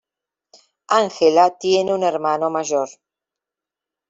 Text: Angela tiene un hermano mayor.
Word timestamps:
Angela 0.87 1.55
tiene 1.59 1.93
un 1.93 2.01
hermano 2.01 2.49
mayor. 2.49 2.89